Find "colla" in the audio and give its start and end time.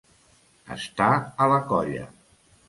1.73-2.09